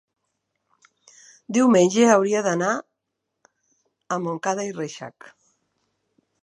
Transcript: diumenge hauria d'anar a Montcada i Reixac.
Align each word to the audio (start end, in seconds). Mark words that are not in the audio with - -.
diumenge 1.57 2.07
hauria 2.13 2.41
d'anar 2.47 2.71
a 4.17 4.21
Montcada 4.27 4.69
i 4.71 4.75
Reixac. 4.81 5.35